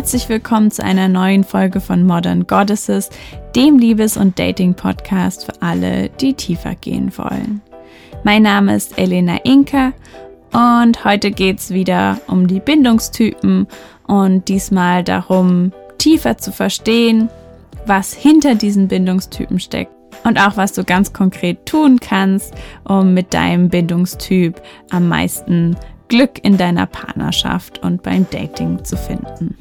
[0.00, 3.10] Herzlich willkommen zu einer neuen Folge von Modern Goddesses,
[3.54, 7.60] dem Liebes- und Dating-Podcast für alle, die tiefer gehen wollen.
[8.24, 9.92] Mein Name ist Elena Inka
[10.54, 13.66] und heute geht es wieder um die Bindungstypen
[14.06, 17.28] und diesmal darum, tiefer zu verstehen,
[17.84, 19.92] was hinter diesen Bindungstypen steckt
[20.24, 25.76] und auch was du ganz konkret tun kannst, um mit deinem Bindungstyp am meisten
[26.08, 29.58] Glück in deiner Partnerschaft und beim Dating zu finden.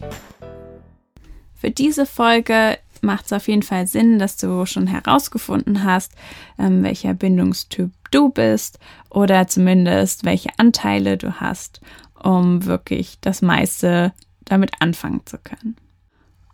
[1.59, 6.13] Für diese Folge macht es auf jeden Fall Sinn, dass du schon herausgefunden hast,
[6.58, 11.81] ähm, welcher Bindungstyp du bist oder zumindest welche Anteile du hast,
[12.22, 14.14] um wirklich das meiste
[14.45, 15.76] damit anfangen zu können.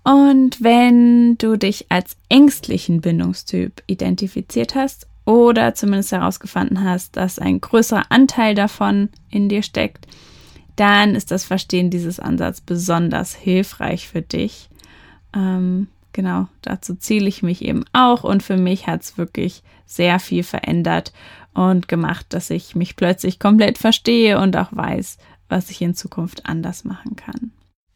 [0.04, 7.62] Und wenn du dich als ängstlichen Bindungstyp identifiziert hast oder zumindest herausgefunden hast, dass ein
[7.62, 10.08] größerer Anteil davon in dir steckt,
[10.76, 14.70] dann ist das Verstehen dieses Ansatzes besonders hilfreich für dich.
[15.36, 20.20] Ähm, genau, dazu ziele ich mich eben auch und für mich hat es wirklich sehr
[20.20, 21.14] viel verändert
[21.54, 25.18] und gemacht, dass ich mich plötzlich komplett verstehe und auch weiß,
[25.50, 27.52] was ich in Zukunft anders machen kann.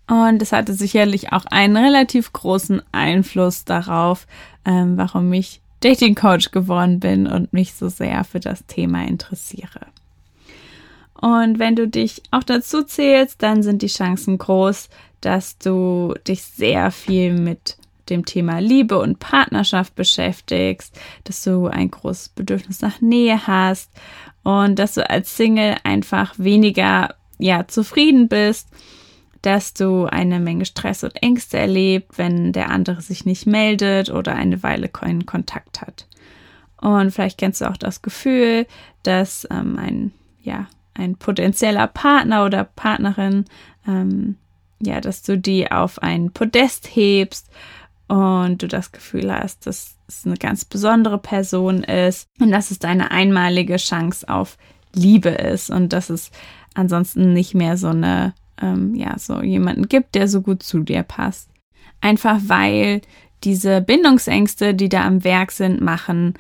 [0.08, 4.26] Und es hatte sicherlich auch einen relativ großen Einfluss darauf,
[4.66, 9.88] ähm, warum ich Dating Coach geworden bin und mich so sehr für das Thema interessiere.
[11.14, 14.90] Und wenn du dich auch dazu zählst, dann sind die Chancen groß,
[15.22, 17.78] dass du dich sehr viel mit
[18.10, 23.92] dem Thema Liebe und Partnerschaft beschäftigst, dass du ein großes Bedürfnis nach Nähe hast
[24.44, 28.68] und dass du als Single einfach weniger ja zufrieden bist
[29.42, 34.36] dass du eine Menge Stress und Ängste erlebst, wenn der andere sich nicht meldet oder
[34.36, 36.08] eine Weile keinen Kontakt hat.
[36.82, 38.66] Und vielleicht kennst du auch das Gefühl,
[39.04, 43.46] dass ähm, ein, ja, ein potenzieller Partner oder Partnerin,
[43.88, 44.36] ähm,
[44.82, 47.50] ja, dass du die auf ein Podest hebst
[48.08, 52.80] und du das Gefühl hast, dass es eine ganz besondere Person ist und dass es
[52.80, 54.58] deine einmalige Chance auf
[54.94, 56.32] Liebe ist und dass es
[56.74, 61.04] ansonsten nicht mehr so eine ähm, ja, so jemanden gibt, der so gut zu dir
[61.04, 61.50] passt.
[62.02, 63.02] Einfach weil
[63.44, 66.34] diese Bindungsängste, die da am Werk sind, machen,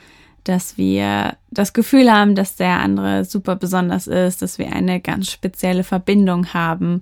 [0.44, 5.31] dass wir das Gefühl haben, dass der andere super besonders ist, dass wir eine ganz
[5.31, 7.01] spezielle Verbindung haben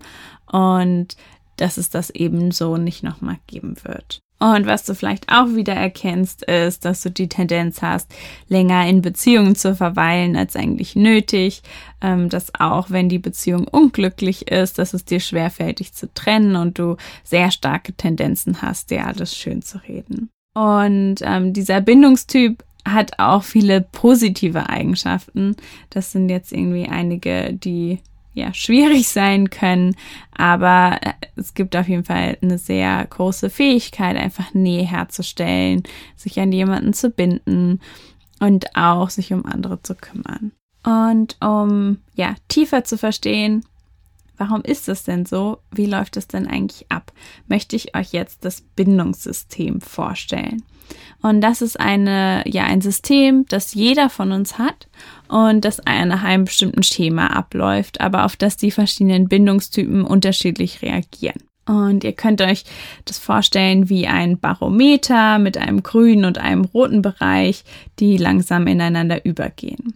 [0.52, 1.16] und
[1.58, 4.22] dass es das eben so nicht nochmal geben wird.
[4.40, 8.14] Und was du vielleicht auch wieder erkennst, ist, dass du die Tendenz hast,
[8.48, 11.64] länger in Beziehungen zu verweilen als eigentlich nötig.
[12.02, 16.56] Ähm, dass auch wenn die Beziehung unglücklich ist, dass es dir schwerfällt, dich zu trennen
[16.56, 20.30] und du sehr starke Tendenzen hast, dir alles schön zu reden.
[20.54, 25.56] Und ähm, dieser Bindungstyp hat auch viele positive Eigenschaften.
[25.90, 28.00] Das sind jetzt irgendwie einige, die
[28.38, 29.96] ja, schwierig sein können,
[30.32, 35.82] aber äh, es gibt auf jeden Fall eine sehr große Fähigkeit, einfach Nähe herzustellen,
[36.16, 37.82] sich an jemanden zu binden
[38.40, 40.52] und auch sich um andere zu kümmern.
[40.84, 43.66] Und um ja tiefer zu verstehen,
[44.38, 45.58] warum ist es denn so?
[45.72, 47.12] Wie läuft es denn eigentlich ab?
[47.48, 50.62] Möchte ich euch jetzt das Bindungssystem vorstellen.
[51.22, 54.88] Und das ist eine, ja, ein System, das jeder von uns hat
[55.28, 61.42] und das nach einem bestimmten Schema abläuft, aber auf das die verschiedenen Bindungstypen unterschiedlich reagieren.
[61.66, 62.64] Und ihr könnt euch
[63.04, 67.66] das vorstellen wie ein Barometer mit einem grünen und einem roten Bereich,
[68.00, 69.94] die langsam ineinander übergehen.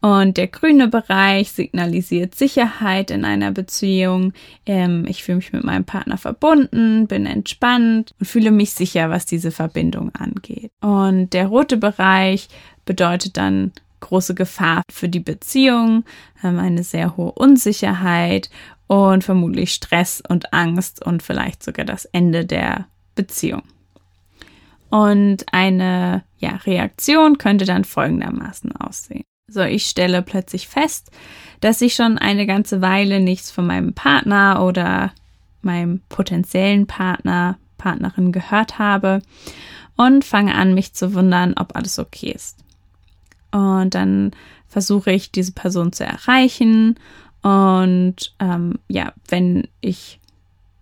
[0.00, 4.32] Und der grüne Bereich signalisiert Sicherheit in einer Beziehung.
[4.64, 9.26] Ähm, ich fühle mich mit meinem Partner verbunden, bin entspannt und fühle mich sicher, was
[9.26, 10.70] diese Verbindung angeht.
[10.80, 12.48] Und der rote Bereich
[12.84, 16.04] bedeutet dann große Gefahr für die Beziehung,
[16.44, 18.50] ähm, eine sehr hohe Unsicherheit
[18.86, 22.86] und vermutlich Stress und Angst und vielleicht sogar das Ende der
[23.16, 23.62] Beziehung.
[24.90, 29.24] Und eine ja, Reaktion könnte dann folgendermaßen aussehen.
[29.48, 31.10] So, ich stelle plötzlich fest,
[31.60, 35.12] dass ich schon eine ganze Weile nichts von meinem Partner oder
[35.62, 39.22] meinem potenziellen Partner, Partnerin gehört habe
[39.96, 42.58] und fange an, mich zu wundern, ob alles okay ist.
[43.50, 44.32] Und dann
[44.66, 46.96] versuche ich, diese Person zu erreichen.
[47.42, 50.20] Und ähm, ja, wenn ich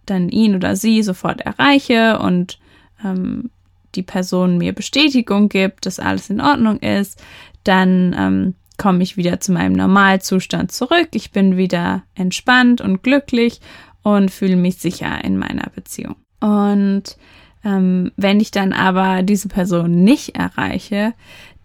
[0.06, 2.58] dann ihn oder sie sofort erreiche und
[3.04, 3.50] ähm,
[3.94, 7.22] die Person mir Bestätigung gibt, dass alles in Ordnung ist,
[7.66, 11.08] dann ähm, komme ich wieder zu meinem Normalzustand zurück.
[11.12, 13.60] Ich bin wieder entspannt und glücklich
[14.02, 16.16] und fühle mich sicher in meiner Beziehung.
[16.40, 17.16] Und
[17.64, 21.14] ähm, wenn ich dann aber diese Person nicht erreiche,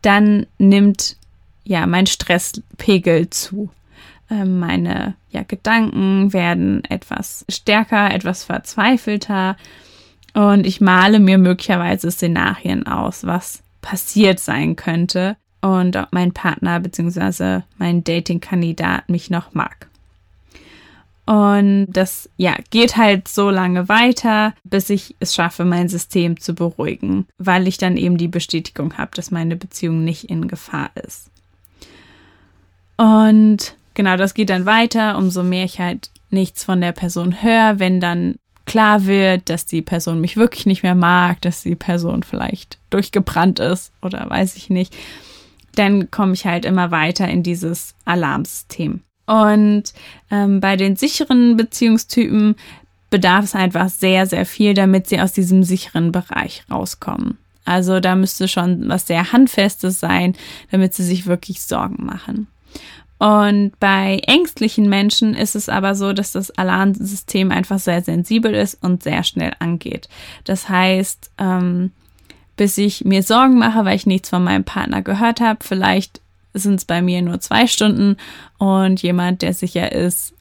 [0.02, 1.18] dann nimmt
[1.64, 3.70] ja mein Stresspegel zu.
[4.30, 9.58] Ähm, meine ja, Gedanken werden etwas stärker, etwas verzweifelter
[10.34, 16.80] und ich male mir möglicherweise Szenarien aus, was passiert sein könnte und ob mein Partner
[16.80, 17.62] bzw.
[17.78, 19.88] mein Dating-Kandidat mich noch mag.
[21.26, 26.54] Und das, ja, geht halt so lange weiter, bis ich es schaffe, mein System zu
[26.54, 31.30] beruhigen, weil ich dann eben die Bestätigung habe, dass meine Beziehung nicht in Gefahr ist.
[32.98, 37.80] Und genau, das geht dann weiter, umso mehr ich halt nichts von der Person höre,
[37.80, 38.36] wenn dann
[38.66, 43.60] klar wird, dass die Person mich wirklich nicht mehr mag, dass die Person vielleicht durchgebrannt
[43.60, 44.96] ist oder weiß ich nicht,
[45.76, 49.02] dann komme ich halt immer weiter in dieses Alarmsystem.
[49.26, 49.84] Und
[50.30, 52.56] ähm, bei den sicheren Beziehungstypen
[53.10, 57.38] bedarf es einfach sehr, sehr viel, damit sie aus diesem sicheren Bereich rauskommen.
[57.66, 60.36] Also da müsste schon was sehr Handfestes sein,
[60.72, 62.48] damit sie sich wirklich Sorgen machen.
[63.20, 68.82] Und bei ängstlichen Menschen ist es aber so, dass das Alarmsystem einfach sehr sensibel ist
[68.82, 70.10] und sehr schnell angeht.
[70.44, 71.92] Das heißt, ähm,
[72.62, 76.22] bis ich mir Sorgen mache, weil ich nichts von meinem Partner gehört habe, vielleicht
[76.54, 78.18] sind es bei mir nur zwei Stunden
[78.60, 80.36] und jemand, der sicher ist,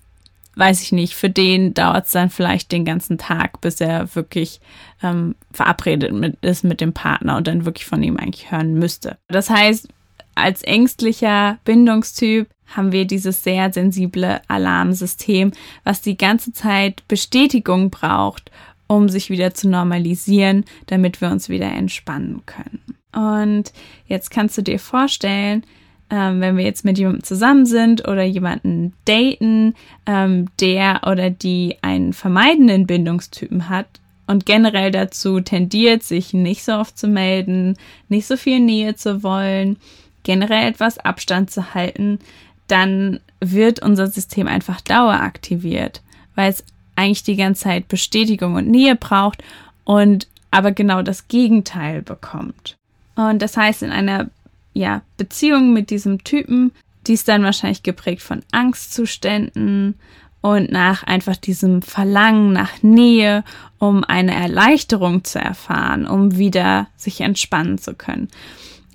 [0.54, 4.60] weiß ich nicht, für den dauert es dann vielleicht den ganzen Tag, bis er wirklich
[5.02, 9.16] ähm, verabredet mit, ist mit dem Partner und dann wirklich von ihm eigentlich hören müsste.
[9.28, 9.88] Das heißt,
[10.34, 15.52] als ängstlicher Bindungstyp haben wir dieses sehr sensible Alarmsystem,
[15.84, 18.50] was die ganze Zeit Bestätigung braucht,
[18.90, 22.80] um sich wieder zu normalisieren, damit wir uns wieder entspannen können.
[23.12, 23.72] Und
[24.08, 25.62] jetzt kannst du dir vorstellen,
[26.10, 29.74] ähm, wenn wir jetzt mit jemandem zusammen sind oder jemanden daten,
[30.06, 33.86] ähm, der oder die einen vermeidenden Bindungstypen hat
[34.26, 37.76] und generell dazu tendiert, sich nicht so oft zu melden,
[38.08, 39.76] nicht so viel Nähe zu wollen,
[40.24, 42.18] generell etwas Abstand zu halten,
[42.66, 46.02] dann wird unser System einfach daueraktiviert,
[46.34, 46.64] weil es
[47.00, 49.42] eigentlich die ganze Zeit Bestätigung und Nähe braucht
[49.84, 52.76] und aber genau das Gegenteil bekommt.
[53.14, 54.28] Und das heißt, in einer
[54.72, 56.72] ja, Beziehung mit diesem Typen,
[57.06, 59.94] die ist dann wahrscheinlich geprägt von Angstzuständen
[60.42, 63.44] und nach einfach diesem Verlangen nach Nähe,
[63.78, 68.28] um eine Erleichterung zu erfahren, um wieder sich entspannen zu können.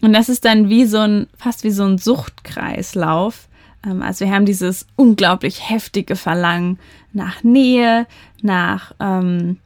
[0.01, 3.47] Und das ist dann wie so ein, fast wie so ein Suchtkreislauf,
[3.85, 6.79] also wir haben dieses unglaublich heftige Verlangen
[7.13, 8.07] nach Nähe,
[8.41, 9.57] nach, ähm,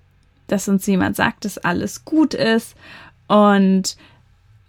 [0.48, 2.76] dass uns jemand sagt, dass alles gut ist.
[3.28, 3.98] Und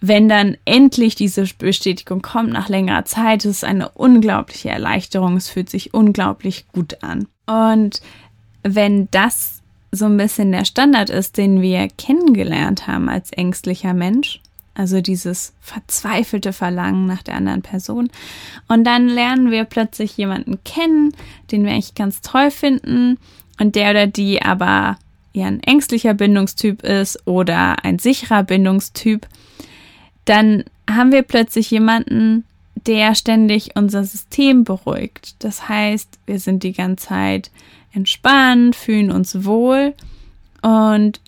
[0.00, 5.36] wenn dann endlich diese Bestätigung kommt nach längerer Zeit, ist es eine unglaubliche Erleichterung.
[5.36, 7.26] Es fühlt sich unglaublich gut an.
[7.46, 8.00] Und
[8.62, 9.62] wenn das
[9.92, 14.40] so ein bisschen der Standard ist, den wir kennengelernt haben als ängstlicher Mensch,
[14.74, 18.10] also dieses verzweifelte Verlangen nach der anderen Person.
[18.68, 21.12] Und dann lernen wir plötzlich jemanden kennen,
[21.50, 23.18] den wir eigentlich ganz toll finden
[23.58, 24.96] und der oder die aber
[25.32, 29.26] ja ein ängstlicher Bindungstyp ist oder ein sicherer Bindungstyp.
[30.24, 32.44] Dann haben wir plötzlich jemanden,
[32.86, 35.36] der ständig unser System beruhigt.
[35.40, 37.50] Das heißt, wir sind die ganze Zeit
[37.92, 39.94] entspannt, fühlen uns wohl
[40.62, 41.20] und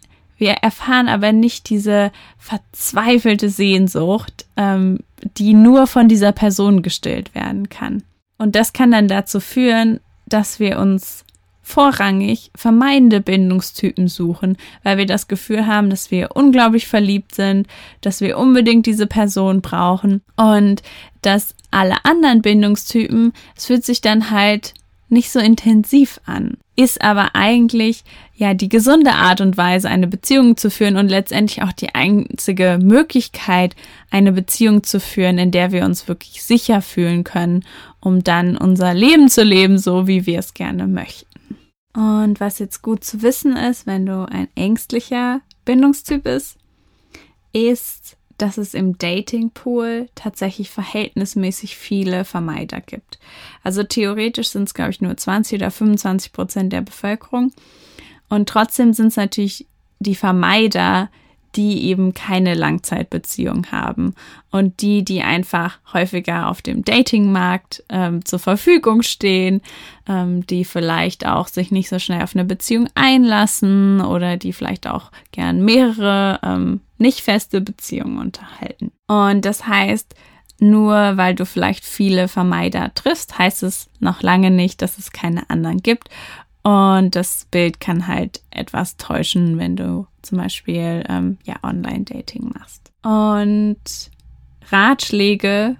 [0.42, 4.98] wir erfahren aber nicht diese verzweifelte Sehnsucht, ähm,
[5.36, 8.02] die nur von dieser Person gestillt werden kann.
[8.38, 11.24] Und das kann dann dazu führen, dass wir uns
[11.62, 17.68] vorrangig vermeidende Bindungstypen suchen, weil wir das Gefühl haben, dass wir unglaublich verliebt sind,
[18.00, 20.82] dass wir unbedingt diese Person brauchen und
[21.20, 24.74] dass alle anderen Bindungstypen, es fühlt sich dann halt
[25.12, 28.02] nicht so intensiv an, ist aber eigentlich
[28.34, 32.78] ja die gesunde Art und Weise, eine Beziehung zu führen und letztendlich auch die einzige
[32.82, 33.76] Möglichkeit,
[34.10, 37.64] eine Beziehung zu führen, in der wir uns wirklich sicher fühlen können,
[38.00, 41.26] um dann unser Leben zu leben, so wie wir es gerne möchten.
[41.94, 46.56] Und was jetzt gut zu wissen ist, wenn du ein ängstlicher Bindungstyp bist,
[47.52, 53.20] ist, dass es im Datingpool tatsächlich verhältnismäßig viele Vermeider gibt.
[53.62, 57.52] Also theoretisch sind es, glaube ich, nur 20 oder 25 Prozent der Bevölkerung.
[58.28, 59.68] Und trotzdem sind es natürlich
[60.00, 61.08] die Vermeider,
[61.54, 64.14] die eben keine Langzeitbeziehung haben
[64.50, 69.60] und die, die einfach häufiger auf dem Datingmarkt ähm, zur Verfügung stehen,
[70.08, 74.88] ähm, die vielleicht auch sich nicht so schnell auf eine Beziehung einlassen oder die vielleicht
[74.88, 78.92] auch gern mehrere ähm, nicht feste Beziehungen unterhalten.
[79.06, 80.14] Und das heißt,
[80.58, 85.50] nur weil du vielleicht viele Vermeider triffst, heißt es noch lange nicht, dass es keine
[85.50, 86.08] anderen gibt.
[86.62, 92.92] Und das Bild kann halt etwas täuschen, wenn du zum Beispiel ähm, ja Online-Dating machst.
[93.02, 94.10] Und
[94.70, 95.76] Ratschläge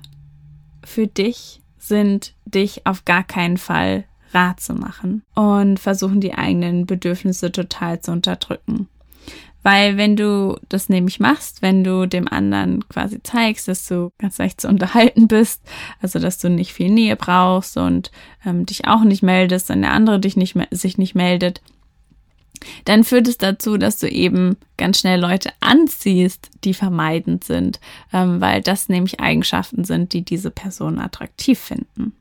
[0.84, 6.86] für dich sind, dich auf gar keinen Fall rar zu machen und versuchen die eigenen
[6.86, 8.88] Bedürfnisse total zu unterdrücken.
[9.62, 14.38] Weil wenn du das nämlich machst, wenn du dem anderen quasi zeigst, dass du ganz
[14.38, 15.62] leicht zu unterhalten bist,
[16.00, 18.10] also dass du nicht viel Nähe brauchst und
[18.44, 21.60] ähm, dich auch nicht meldest, wenn der andere dich nicht, sich nicht meldet,
[22.84, 27.80] dann führt es dazu, dass du eben ganz schnell Leute anziehst, die vermeidend sind,
[28.12, 32.14] ähm, weil das nämlich Eigenschaften sind, die diese Person attraktiv finden.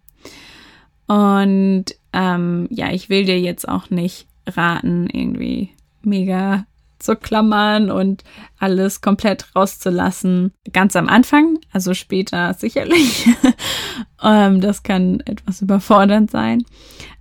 [1.08, 5.70] Und ähm, ja, ich will dir jetzt auch nicht raten, irgendwie
[6.04, 6.66] mega
[7.02, 8.24] zu klammern und
[8.60, 10.52] alles komplett rauszulassen.
[10.72, 13.28] Ganz am Anfang, also später sicherlich.
[14.24, 16.64] ähm, das kann etwas überfordernd sein.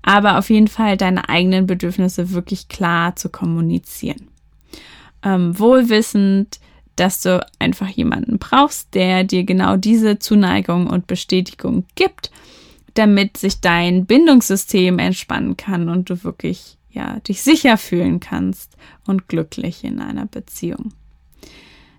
[0.03, 4.29] Aber auf jeden Fall deine eigenen Bedürfnisse wirklich klar zu kommunizieren.
[5.23, 6.61] Ähm, wohlwissend,
[6.97, 12.31] dass du einfach jemanden brauchst, der dir genau diese Zuneigung und Bestätigung gibt,
[12.95, 19.29] damit sich dein Bindungssystem entspannen kann und du wirklich ja, dich sicher fühlen kannst und
[19.29, 20.93] glücklich in einer Beziehung.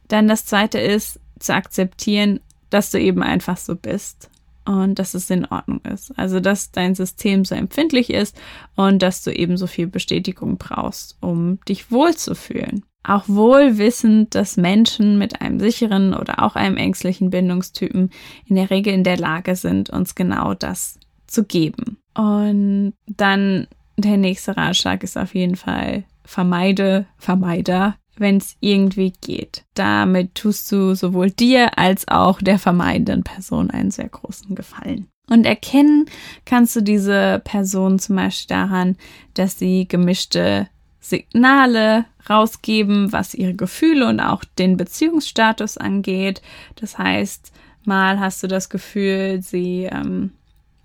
[0.08, 4.30] Dann das zweite ist zu akzeptieren, dass du eben einfach so bist
[4.66, 6.18] und dass es in Ordnung ist.
[6.18, 8.40] Also, dass dein System so empfindlich ist
[8.76, 12.84] und dass du eben so viel Bestätigung brauchst, um dich wohlzufühlen.
[13.04, 18.12] Auch wohl wissend, dass Menschen mit einem sicheren oder auch einem ängstlichen Bindungstypen
[18.46, 21.98] in der Regel in der Lage sind, uns genau das zu geben.
[22.14, 23.68] Und dann
[23.98, 29.64] der nächste Ratschlag ist auf jeden Fall vermeide Vermeider, wenn es irgendwie geht.
[29.74, 35.08] Damit tust du sowohl dir als auch der vermeidenden Person einen sehr großen Gefallen.
[35.30, 36.06] Und erkennen
[36.46, 38.98] kannst du diese Person zum Beispiel daran,
[39.34, 40.68] dass sie gemischte
[41.00, 46.42] Signale rausgeben, was ihre Gefühle und auch den Beziehungsstatus angeht.
[46.76, 47.52] Das heißt,
[47.86, 50.32] mal hast du das Gefühl, sie ähm,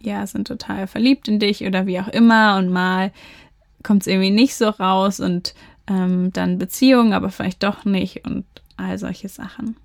[0.06, 3.12] ja, sind total verliebt in dich oder wie auch immer und mal
[3.82, 5.54] kommt es irgendwie nicht so raus und
[5.88, 8.44] ähm, dann Beziehungen, aber vielleicht doch nicht und
[8.76, 9.76] all solche Sachen.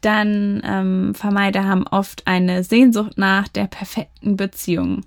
[0.00, 5.02] Dann ähm, Vermeider haben oft eine Sehnsucht nach der perfekten Beziehung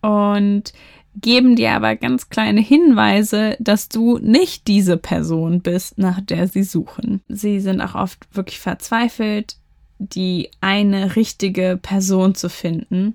[0.00, 0.72] und
[1.16, 6.64] geben dir aber ganz kleine Hinweise, dass du nicht diese Person bist, nach der sie
[6.64, 7.22] suchen.
[7.28, 9.56] Sie sind auch oft wirklich verzweifelt,
[9.98, 13.14] die eine richtige Person zu finden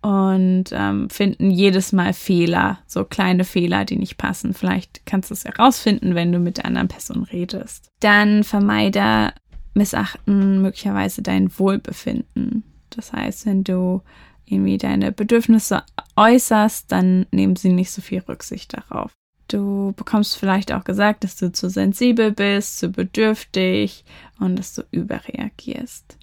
[0.00, 4.54] und ähm, finden jedes Mal Fehler, so kleine Fehler, die nicht passen.
[4.54, 7.88] Vielleicht kannst du es herausfinden, wenn du mit der anderen Person redest.
[8.00, 9.32] Dann Vermeider
[9.74, 12.62] missachten möglicherweise dein Wohlbefinden.
[12.90, 14.02] Das heißt, wenn du
[14.44, 15.82] irgendwie deine Bedürfnisse
[16.16, 19.12] äußerst, dann nehmen sie nicht so viel Rücksicht darauf.
[19.48, 24.04] Du bekommst vielleicht auch gesagt, dass du zu sensibel bist, zu bedürftig
[24.38, 26.18] und dass du überreagierst.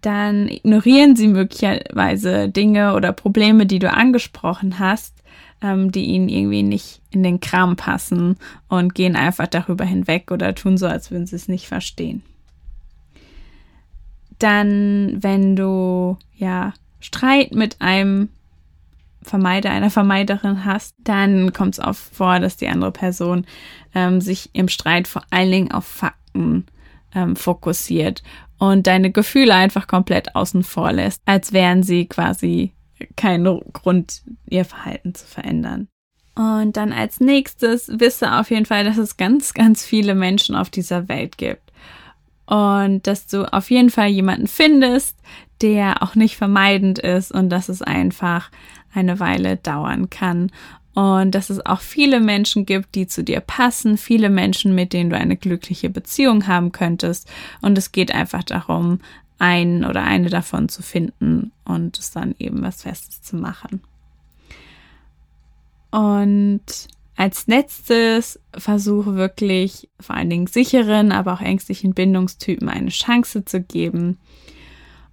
[0.00, 5.14] Dann ignorieren sie möglicherweise Dinge oder Probleme, die du angesprochen hast,
[5.62, 8.36] ähm, die ihnen irgendwie nicht in den Kram passen
[8.68, 12.22] und gehen einfach darüber hinweg oder tun so, als würden sie es nicht verstehen.
[14.38, 18.30] Dann, wenn du ja Streit mit einem
[19.22, 23.46] Vermeider, einer Vermeiderin hast, dann kommt es oft vor, dass die andere Person
[23.94, 26.66] ähm, sich im Streit vor allen Dingen auf Fakten
[27.14, 28.22] ähm, fokussiert
[28.58, 32.72] und deine Gefühle einfach komplett außen vor lässt, als wären sie quasi
[33.16, 35.88] kein Grund, ihr Verhalten zu verändern.
[36.34, 40.70] Und dann als nächstes wisse auf jeden Fall, dass es ganz, ganz viele Menschen auf
[40.70, 41.72] dieser Welt gibt.
[42.46, 45.16] Und dass du auf jeden Fall jemanden findest,
[45.60, 48.50] der auch nicht vermeidend ist und dass es einfach
[48.92, 50.50] eine Weile dauern kann.
[50.94, 55.10] Und dass es auch viele Menschen gibt, die zu dir passen, viele Menschen, mit denen
[55.10, 57.30] du eine glückliche Beziehung haben könntest.
[57.62, 59.00] Und es geht einfach darum,
[59.38, 63.80] einen oder eine davon zu finden und es dann eben was Festes zu machen.
[65.90, 66.62] Und
[67.16, 73.60] als letztes versuche wirklich vor allen Dingen sicheren, aber auch ängstlichen Bindungstypen eine Chance zu
[73.60, 74.18] geben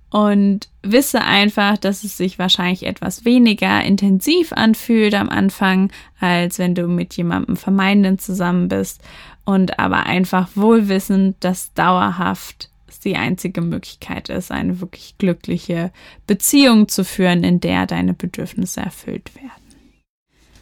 [0.10, 6.76] und wisse einfach, dass es sich wahrscheinlich etwas weniger intensiv anfühlt am Anfang, als wenn
[6.76, 9.02] du mit jemandem Vermeidenden zusammen bist
[9.44, 12.70] und aber einfach wohlwissend, dass dauerhaft
[13.08, 15.92] die einzige Möglichkeit ist, eine wirklich glückliche
[16.28, 19.52] Beziehung zu führen, in der deine Bedürfnisse erfüllt werden.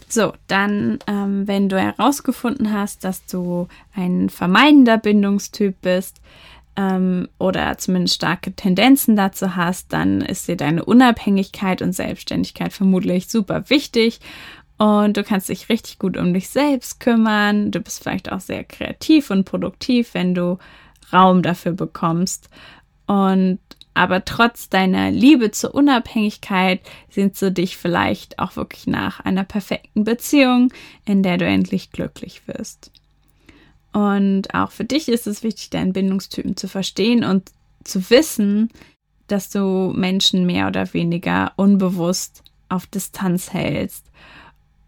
[0.07, 6.21] So, dann, ähm, wenn du herausgefunden hast, dass du ein vermeidender Bindungstyp bist,
[6.77, 13.27] ähm, oder zumindest starke Tendenzen dazu hast, dann ist dir deine Unabhängigkeit und Selbstständigkeit vermutlich
[13.27, 14.19] super wichtig
[14.77, 17.71] und du kannst dich richtig gut um dich selbst kümmern.
[17.71, 20.57] Du bist vielleicht auch sehr kreativ und produktiv, wenn du
[21.13, 22.49] Raum dafür bekommst.
[23.05, 23.59] Und
[23.93, 30.03] aber trotz deiner Liebe zur Unabhängigkeit sehnst du dich vielleicht auch wirklich nach einer perfekten
[30.03, 30.73] Beziehung,
[31.05, 32.91] in der du endlich glücklich wirst.
[33.95, 37.49] Und auch für dich ist es wichtig, deinen Bindungstypen zu verstehen und
[37.85, 38.69] zu wissen,
[39.27, 44.11] dass du Menschen mehr oder weniger unbewusst auf Distanz hältst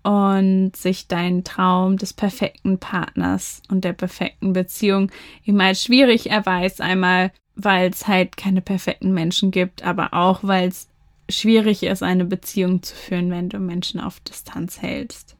[0.04, 5.10] und sich dein Traum des perfekten Partners und der perfekten Beziehung
[5.46, 6.82] immer als schwierig erweist.
[6.82, 10.90] Einmal, weil es halt keine perfekten Menschen gibt, aber auch, weil es
[11.30, 15.37] schwierig ist, eine Beziehung zu führen, wenn du Menschen auf Distanz hältst.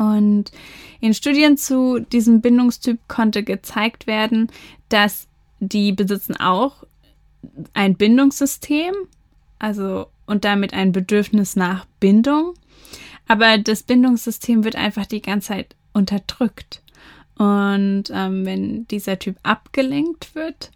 [0.00, 0.50] Und
[1.00, 4.50] in Studien zu diesem Bindungstyp konnte gezeigt werden,
[4.88, 5.28] dass
[5.58, 6.84] die besitzen auch
[7.74, 8.94] ein Bindungssystem,
[9.58, 12.54] also und damit ein Bedürfnis nach Bindung.
[13.28, 16.82] Aber das Bindungssystem wird einfach die ganze Zeit unterdrückt.
[17.36, 20.70] Und ähm, wenn dieser Typ abgelenkt wird,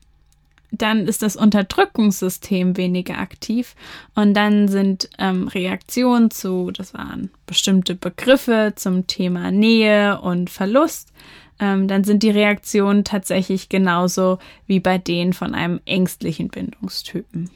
[0.79, 3.75] dann ist das Unterdrückungssystem weniger aktiv
[4.15, 11.13] und dann sind ähm, Reaktionen zu, das waren bestimmte Begriffe zum Thema Nähe und Verlust,
[11.61, 17.51] ähm, dann sind die Reaktionen tatsächlich genauso wie bei denen von einem ängstlichen Bindungstypen.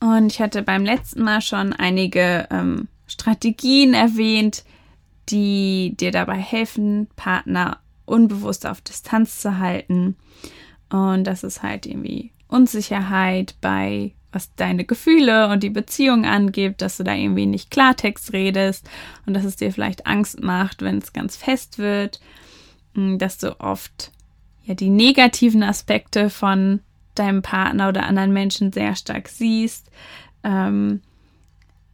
[0.00, 4.64] Und ich hatte beim letzten Mal schon einige ähm, Strategien erwähnt,
[5.28, 10.16] die dir dabei helfen, Partner unbewusst auf Distanz zu halten.
[10.90, 16.96] Und das ist halt irgendwie Unsicherheit bei, was deine Gefühle und die Beziehung angibt, dass
[16.96, 18.88] du da irgendwie nicht Klartext redest
[19.26, 22.20] und dass es dir vielleicht Angst macht, wenn es ganz fest wird,
[22.94, 24.12] hm, dass du oft
[24.64, 26.80] ja die negativen Aspekte von
[27.14, 29.90] deinem Partner oder anderen Menschen sehr stark siehst.
[30.44, 31.00] Ähm,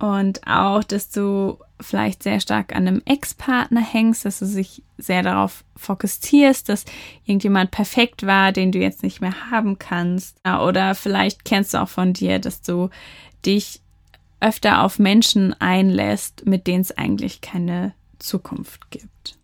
[0.03, 5.23] und auch, dass du vielleicht sehr stark an einem Ex-Partner hängst, dass du dich sehr
[5.23, 6.87] darauf fokussierst, dass
[7.25, 10.39] irgendjemand perfekt war, den du jetzt nicht mehr haben kannst.
[10.45, 12.91] Oder vielleicht kennst du auch von dir, dass du
[13.47, 13.81] dich
[14.41, 19.39] öfter auf Menschen einlässt, mit denen es eigentlich keine Zukunft gibt.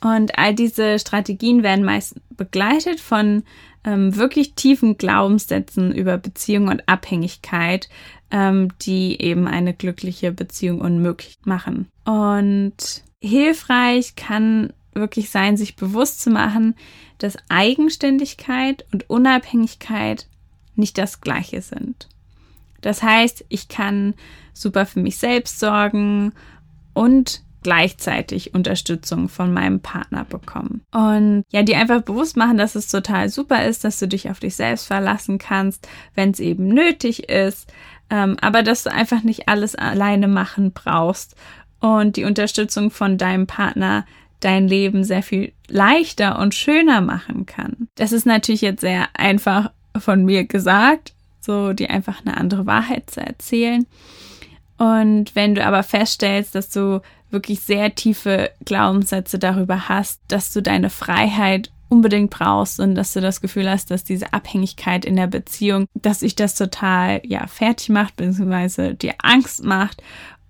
[0.00, 3.42] Und all diese Strategien werden meist begleitet von
[3.82, 7.88] ähm, wirklich tiefen Glaubenssätzen über Beziehung und Abhängigkeit,
[8.30, 11.88] ähm, die eben eine glückliche Beziehung unmöglich machen.
[12.04, 16.74] Und hilfreich kann wirklich sein, sich bewusst zu machen,
[17.18, 20.26] dass Eigenständigkeit und Unabhängigkeit
[20.74, 22.08] nicht das gleiche sind.
[22.80, 24.14] Das heißt, ich kann
[24.52, 26.32] super für mich selbst sorgen
[26.94, 30.82] und gleichzeitig Unterstützung von meinem Partner bekommen.
[30.92, 34.38] Und ja, die einfach bewusst machen, dass es total super ist, dass du dich auf
[34.38, 37.72] dich selbst verlassen kannst, wenn es eben nötig ist,
[38.10, 41.36] ähm, aber dass du einfach nicht alles alleine machen brauchst
[41.80, 44.04] und die Unterstützung von deinem Partner
[44.40, 47.88] dein Leben sehr viel leichter und schöner machen kann.
[47.96, 53.10] Das ist natürlich jetzt sehr einfach von mir gesagt, so die einfach eine andere Wahrheit
[53.10, 53.86] zu erzählen.
[54.76, 60.62] Und wenn du aber feststellst, dass du wirklich sehr tiefe Glaubenssätze darüber hast, dass du
[60.62, 65.26] deine Freiheit unbedingt brauchst und dass du das Gefühl hast, dass diese Abhängigkeit in der
[65.26, 70.02] Beziehung, dass sich das total ja fertig macht beziehungsweise dir Angst macht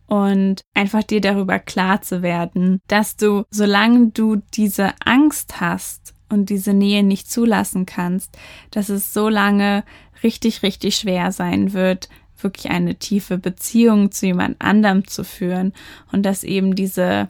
[0.07, 6.51] und einfach dir darüber klar zu werden, dass du, solange du diese Angst hast und
[6.51, 8.37] diese Nähe nicht zulassen kannst,
[8.71, 9.85] dass es so lange
[10.23, 12.09] richtig, richtig schwer sein wird,
[12.41, 15.73] wirklich eine tiefe Beziehung zu jemand anderem zu führen
[16.13, 17.29] und dass eben diese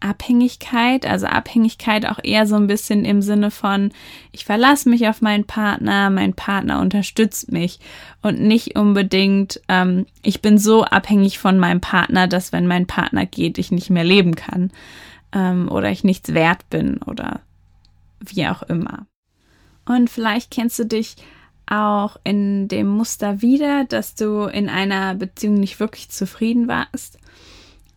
[0.00, 3.92] Abhängigkeit, also Abhängigkeit auch eher so ein bisschen im Sinne von,
[4.32, 7.80] ich verlasse mich auf meinen Partner, mein Partner unterstützt mich
[8.20, 13.24] und nicht unbedingt, ähm, ich bin so abhängig von meinem Partner, dass wenn mein Partner
[13.24, 14.70] geht, ich nicht mehr leben kann
[15.32, 17.40] ähm, oder ich nichts wert bin oder
[18.20, 19.06] wie auch immer.
[19.86, 21.16] Und vielleicht kennst du dich
[21.66, 27.18] auch in dem Muster wieder, dass du in einer Beziehung nicht wirklich zufrieden warst.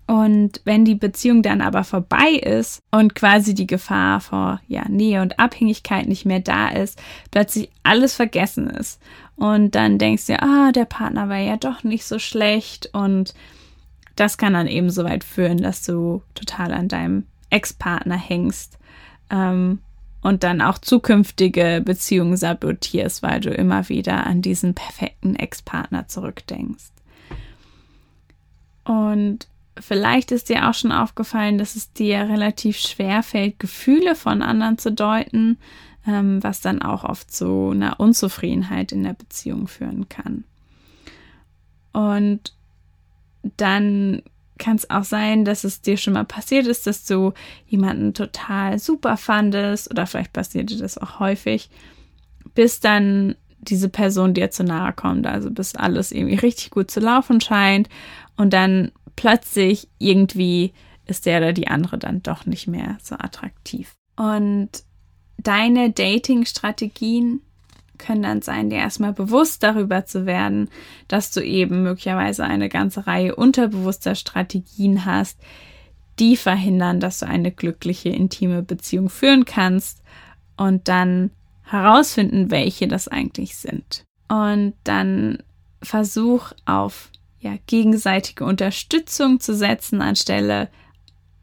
[0.07, 5.21] Und wenn die Beziehung dann aber vorbei ist und quasi die Gefahr vor ja, Nähe
[5.21, 6.97] und Abhängigkeit nicht mehr da ist,
[7.29, 9.01] plötzlich alles vergessen ist.
[9.35, 12.89] Und dann denkst du, ah, der Partner war ja doch nicht so schlecht.
[12.93, 13.33] Und
[14.15, 18.77] das kann dann eben so weit führen, dass du total an deinem Ex-Partner hängst
[19.29, 19.79] ähm,
[20.21, 26.91] und dann auch zukünftige Beziehungen sabotierst, weil du immer wieder an diesen perfekten Ex-Partner zurückdenkst.
[28.85, 29.47] Und
[29.79, 34.77] vielleicht ist dir auch schon aufgefallen, dass es dir relativ schwer fällt, Gefühle von anderen
[34.77, 35.57] zu deuten,
[36.07, 40.43] ähm, was dann auch oft zu einer Unzufriedenheit in der Beziehung führen kann.
[41.93, 42.53] Und
[43.57, 44.21] dann
[44.57, 47.33] kann es auch sein, dass es dir schon mal passiert ist, dass du
[47.67, 51.69] jemanden total super fandest oder vielleicht passierte das auch häufig,
[52.55, 55.27] bis dann diese Person dir zu nahe kommt.
[55.27, 57.89] Also bis alles irgendwie richtig gut zu laufen scheint
[58.35, 60.71] und dann plötzlich irgendwie
[61.05, 63.93] ist der oder die andere dann doch nicht mehr so attraktiv.
[64.15, 64.69] Und
[65.37, 67.41] deine Dating-Strategien
[67.97, 70.69] können dann sein, dir erstmal bewusst darüber zu werden,
[71.07, 75.39] dass du eben möglicherweise eine ganze Reihe unterbewusster Strategien hast,
[76.19, 80.01] die verhindern, dass du eine glückliche, intime Beziehung führen kannst
[80.57, 81.31] und dann
[81.63, 84.03] herausfinden, welche das eigentlich sind.
[84.27, 85.43] Und dann
[85.81, 90.69] versuch auf ja, gegenseitige Unterstützung zu setzen, anstelle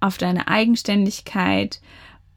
[0.01, 1.81] auf deine Eigenständigkeit.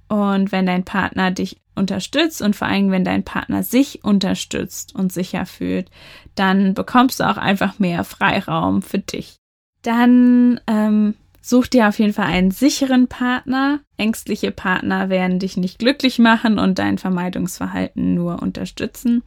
[0.08, 5.12] Und wenn dein Partner dich unterstützt und vor allem, wenn dein Partner sich unterstützt und
[5.12, 5.90] sicher fühlt,
[6.36, 9.36] dann bekommst du auch einfach mehr Freiraum für dich.
[9.82, 13.80] Dann ähm, such dir auf jeden Fall einen sicheren Partner.
[13.98, 19.24] Ängstliche Partner werden dich nicht glücklich machen und dein Vermeidungsverhalten nur unterstützen.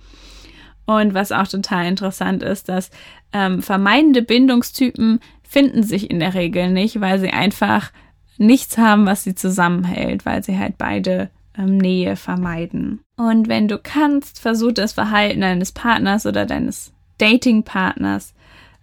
[0.90, 2.90] Und was auch total interessant ist, dass
[3.32, 7.92] ähm, vermeidende Bindungstypen finden sich in der Regel nicht, weil sie einfach
[8.38, 13.02] nichts haben, was sie zusammenhält, weil sie halt beide ähm, Nähe vermeiden.
[13.16, 18.34] Und wenn du kannst, versuch das Verhalten deines Partners oder deines Datingpartners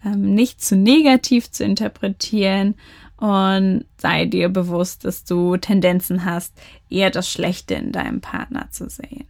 [0.05, 2.75] ähm, nicht zu negativ zu interpretieren
[3.17, 6.57] und sei dir bewusst, dass du Tendenzen hast,
[6.89, 9.27] eher das Schlechte in deinem Partner zu sehen.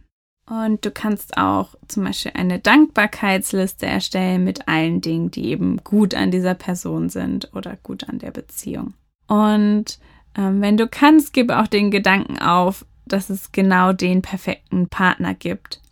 [0.48, 6.14] Und du kannst auch zum Beispiel eine Dankbarkeitsliste erstellen mit allen Dingen, die eben gut
[6.14, 8.94] an dieser Person sind oder gut an der Beziehung.
[9.26, 9.98] Und
[10.36, 15.34] ähm, wenn du kannst, gib auch den Gedanken auf, dass es genau den perfekten Partner
[15.34, 15.82] gibt.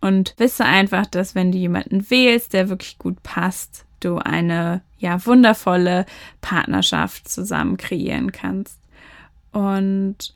[0.00, 5.24] Und wisse einfach, dass wenn du jemanden wählst, der wirklich gut passt, du eine ja
[5.26, 6.06] wundervolle
[6.40, 8.78] Partnerschaft zusammen kreieren kannst.
[9.52, 10.35] Und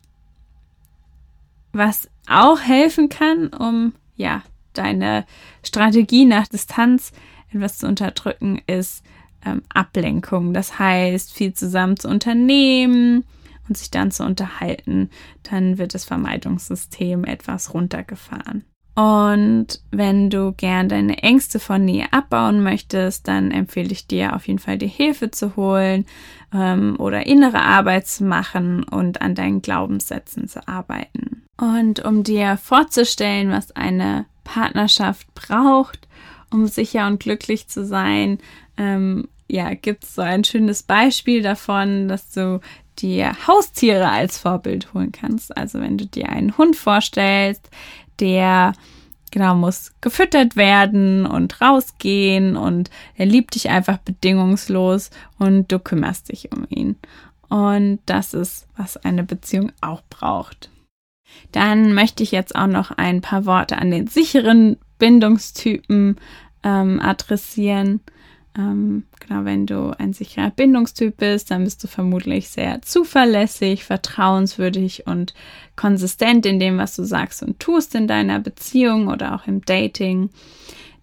[1.72, 5.24] was auch helfen kann, um ja deine
[5.64, 7.12] Strategie nach Distanz
[7.52, 9.04] etwas zu unterdrücken, ist
[9.44, 10.54] ähm, Ablenkung.
[10.54, 13.24] Das heißt, viel zusammen zu unternehmen
[13.68, 15.10] und sich dann zu unterhalten.
[15.42, 18.64] Dann wird das Vermeidungssystem etwas runtergefahren.
[18.94, 24.46] Und wenn du gern deine Ängste von Nähe abbauen möchtest, dann empfehle ich dir auf
[24.46, 26.06] jeden Fall die Hilfe zu holen
[26.52, 31.44] ähm, oder innere Arbeit zu machen und an deinen Glaubenssätzen zu arbeiten.
[31.60, 36.08] Und um dir vorzustellen, was eine Partnerschaft braucht,
[36.50, 38.38] um sicher und glücklich zu sein,
[38.78, 42.60] ähm, ja, gibt es so ein schönes Beispiel davon, dass du
[42.98, 45.54] dir Haustiere als Vorbild holen kannst.
[45.54, 47.68] Also wenn du dir einen Hund vorstellst,
[48.20, 48.72] der
[49.30, 56.32] genau muss gefüttert werden und rausgehen und er liebt dich einfach bedingungslos und du kümmerst
[56.32, 56.96] dich um ihn.
[57.50, 60.70] Und das ist, was eine Beziehung auch braucht.
[61.52, 66.16] Dann möchte ich jetzt auch noch ein paar Worte an den sicheren Bindungstypen
[66.62, 68.00] ähm, adressieren.
[68.56, 75.06] Ähm, genau, wenn du ein sicherer Bindungstyp bist, dann bist du vermutlich sehr zuverlässig, vertrauenswürdig
[75.06, 75.34] und
[75.76, 80.30] konsistent in dem, was du sagst und tust in deiner Beziehung oder auch im Dating.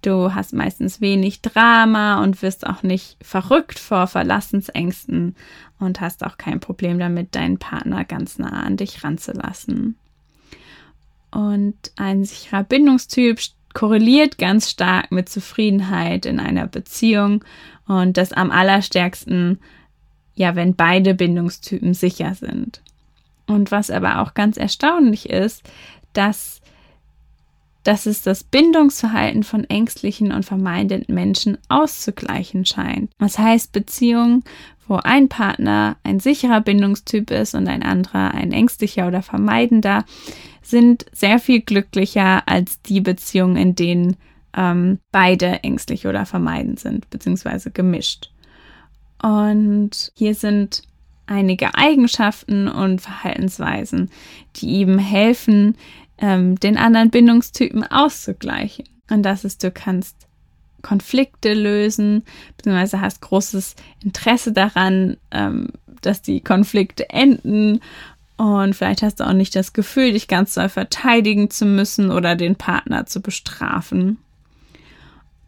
[0.02, 5.36] Du hast meistens wenig Drama und wirst auch nicht verrückt vor Verlassensängsten
[5.80, 9.98] und hast auch kein Problem damit, deinen Partner ganz nah an dich ranzulassen.
[11.32, 13.40] Und ein sicherer Bindungstyp
[13.74, 17.44] korreliert ganz stark mit Zufriedenheit in einer Beziehung
[17.88, 19.60] und das am allerstärksten,
[20.36, 22.82] ja, wenn beide Bindungstypen sicher sind.
[23.46, 25.64] Und was aber auch ganz erstaunlich ist,
[26.14, 26.62] dass,
[27.88, 33.12] dass es das Bindungsverhalten von ängstlichen und vermeidenden Menschen auszugleichen scheint.
[33.18, 34.44] Das heißt, Beziehungen,
[34.90, 40.04] wo ein Partner ein sicherer Bindungstyp ist und ein anderer ein ängstlicher oder vermeidender,
[40.62, 44.18] sind sehr viel glücklicher als die Beziehungen, in denen
[44.54, 48.32] ähm, beide ängstlich oder vermeidend sind, beziehungsweise gemischt.
[49.24, 50.82] Und hier sind
[51.26, 54.10] einige Eigenschaften und Verhaltensweisen,
[54.58, 55.78] die eben helfen,
[56.18, 58.86] ähm, den anderen Bindungstypen auszugleichen.
[59.10, 60.28] Und das ist, du kannst
[60.82, 62.24] Konflikte lösen,
[62.56, 65.70] beziehungsweise hast großes Interesse daran, ähm,
[66.02, 67.82] dass die Konflikte enden
[68.38, 72.36] und vielleicht hast du auch nicht das Gefühl, dich ganz doll verteidigen zu müssen oder
[72.36, 74.20] den Partner zu bestrafen.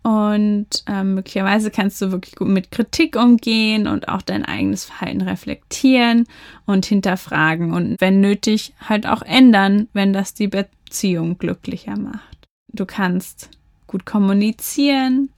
[0.02, 5.22] Und ähm, möglicherweise kannst du wirklich gut mit Kritik umgehen und auch dein eigenes Verhalten
[5.22, 6.26] reflektieren
[6.66, 12.48] und hinterfragen und wenn nötig halt auch ändern, wenn das die Beziehung glücklicher macht.
[12.72, 13.50] Du kannst
[13.88, 15.30] gut kommunizieren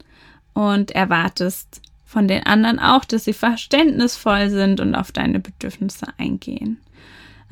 [0.54, 6.78] und erwartest von den anderen auch, dass sie verständnisvoll sind und auf deine Bedürfnisse eingehen.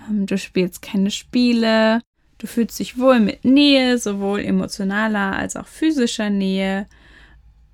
[0.08, 2.02] Ähm, du spielst keine Spiele,
[2.40, 6.88] Du fühlst dich wohl mit Nähe, sowohl emotionaler als auch physischer Nähe.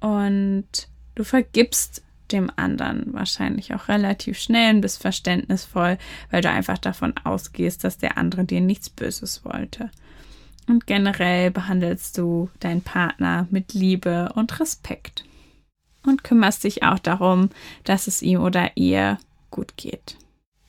[0.05, 0.67] Und
[1.15, 5.97] du vergibst dem anderen wahrscheinlich auch relativ schnell und bist verständnisvoll,
[6.29, 9.89] weil du einfach davon ausgehst, dass der andere dir nichts Böses wollte.
[10.67, 15.25] Und generell behandelst du deinen Partner mit Liebe und Respekt.
[16.05, 17.49] Und kümmerst dich auch darum,
[17.83, 19.17] dass es ihm oder ihr
[19.49, 20.17] gut geht.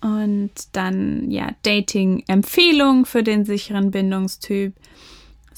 [0.00, 4.72] Und dann, ja, Dating-Empfehlungen für den sicheren Bindungstyp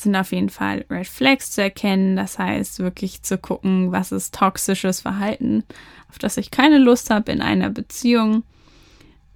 [0.03, 2.17] sind auf jeden Fall Red Flags zu erkennen.
[2.17, 5.65] Das heißt, wirklich zu gucken, was ist toxisches Verhalten,
[6.09, 8.45] auf das ich keine Lust habe in einer Beziehung.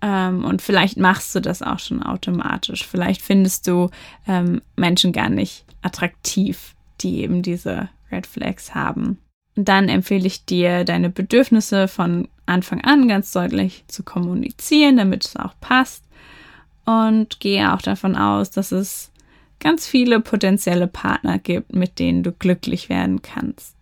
[0.00, 2.86] Ähm, und vielleicht machst du das auch schon automatisch.
[2.86, 3.90] Vielleicht findest du
[4.26, 9.18] ähm, Menschen gar nicht attraktiv, die eben diese Red Flags haben.
[9.56, 15.24] Und dann empfehle ich dir, deine Bedürfnisse von Anfang an ganz deutlich zu kommunizieren, damit
[15.24, 16.04] es auch passt.
[16.84, 19.11] Und gehe auch davon aus, dass es
[19.62, 23.76] ganz viele potenzielle Partner gibt, mit denen du glücklich werden kannst.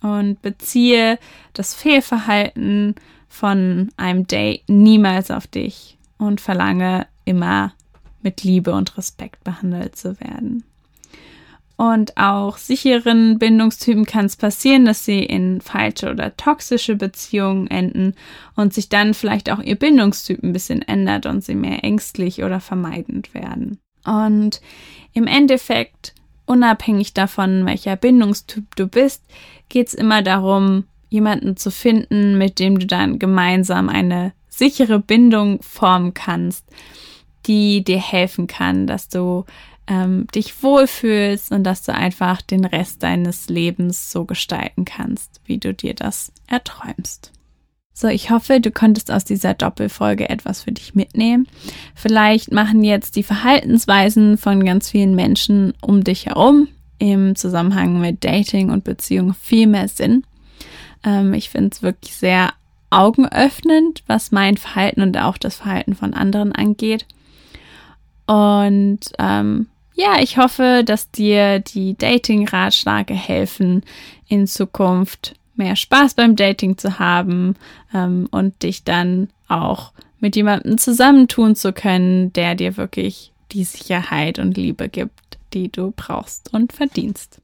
[0.00, 1.18] Und beziehe
[1.52, 2.94] das Fehlverhalten
[3.28, 7.74] von einem Date niemals auf dich und verlange immer
[8.22, 10.64] mit Liebe und Respekt behandelt zu werden.
[11.76, 18.14] Und auch sicheren Bindungstypen kann es passieren, dass sie in falsche oder toxische Beziehungen enden
[18.54, 22.60] und sich dann vielleicht auch ihr Bindungstyp ein bisschen ändert und sie mehr ängstlich oder
[22.60, 23.80] vermeidend werden.
[24.04, 24.60] Und
[25.12, 26.14] im Endeffekt,
[26.46, 29.24] unabhängig davon, welcher Bindungstyp du bist,
[29.68, 35.62] geht es immer darum, jemanden zu finden, mit dem du dann gemeinsam eine sichere Bindung
[35.62, 36.64] formen kannst,
[37.46, 39.44] die dir helfen kann, dass du
[39.86, 45.58] ähm, dich wohlfühlst und dass du einfach den Rest deines Lebens so gestalten kannst, wie
[45.58, 47.33] du dir das erträumst.
[47.96, 51.46] So, ich hoffe, du konntest aus dieser Doppelfolge etwas für dich mitnehmen.
[51.94, 56.66] Vielleicht machen jetzt die Verhaltensweisen von ganz vielen Menschen um dich herum
[56.98, 60.24] im Zusammenhang mit Dating und Beziehung viel mehr Sinn.
[61.04, 62.52] Ähm, ich finde es wirklich sehr
[62.90, 67.06] augenöffnend, was mein Verhalten und auch das Verhalten von anderen angeht.
[68.26, 73.84] Und ähm, ja, ich hoffe, dass dir die Dating-Ratschläge helfen,
[74.26, 77.56] in Zukunft mehr Spaß beim Dating zu haben
[77.92, 84.38] ähm, und dich dann auch mit jemandem zusammentun zu können, der dir wirklich die Sicherheit
[84.38, 87.40] und Liebe gibt, die du brauchst und verdienst.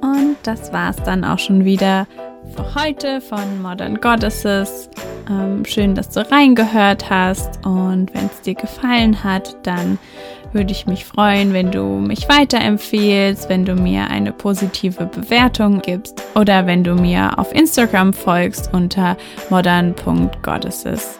[0.00, 2.06] Und das war's dann auch schon wieder
[2.56, 4.88] für heute von Modern Goddesses.
[5.28, 9.98] Ähm, schön, dass du reingehört hast und wenn es dir gefallen hat, dann
[10.52, 16.22] würde ich mich freuen, wenn du mich weiterempfehlst, wenn du mir eine positive Bewertung gibst
[16.34, 19.16] oder wenn du mir auf Instagram folgst unter
[19.50, 21.18] modern.goddesses.